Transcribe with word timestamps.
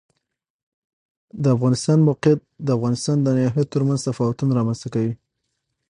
د 1.43 1.45
افغانستان 1.55 1.97
د 1.99 2.03
موقعیت 2.09 2.39
د 2.65 2.67
افغانستان 2.77 3.17
د 3.21 3.27
ناحیو 3.37 3.71
ترمنځ 3.73 3.99
تفاوتونه 4.07 4.51
رامنځ 4.59 4.79
ته 4.83 4.87
کوي. 4.93 5.13